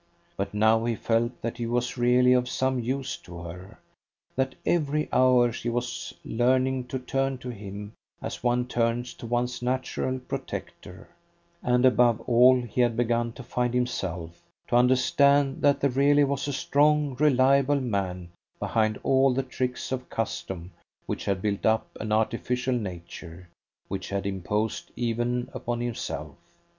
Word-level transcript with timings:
But 0.35 0.51
now 0.51 0.83
he 0.85 0.95
felt 0.95 1.39
that 1.43 1.57
he 1.57 1.67
was 1.67 1.95
really 1.95 2.33
of 2.33 2.49
some 2.49 2.79
use 2.79 3.17
to 3.17 3.37
her, 3.43 3.77
that 4.35 4.55
every 4.65 5.07
hour 5.13 5.51
she 5.51 5.69
was 5.69 6.11
learning 6.25 6.87
to 6.87 6.97
turn 6.97 7.37
to 7.37 7.49
him 7.49 7.93
as 8.19 8.41
one 8.41 8.65
turns 8.65 9.13
to 9.13 9.27
one's 9.27 9.61
natural 9.61 10.17
protector; 10.17 11.07
and 11.61 11.85
above 11.85 12.19
all, 12.21 12.59
he 12.61 12.81
had 12.81 12.97
begun 12.97 13.33
to 13.33 13.43
find 13.43 13.75
himself 13.75 14.41
to 14.69 14.75
understand 14.75 15.61
that 15.61 15.81
there 15.81 15.91
really 15.91 16.23
was 16.23 16.47
a 16.47 16.53
strong, 16.53 17.15
reliable 17.19 17.79
man 17.79 18.29
behind 18.57 18.97
all 19.03 19.35
the 19.35 19.43
tricks 19.43 19.91
of 19.91 20.09
custom 20.09 20.71
which 21.05 21.25
had 21.25 21.43
built 21.43 21.63
up 21.63 21.85
an 21.99 22.11
artificial 22.11 22.73
nature, 22.73 23.47
which 23.87 24.09
had 24.09 24.25
imposed 24.25 24.89
even 24.95 25.47
upon 25.53 25.79
himself. 25.79 26.33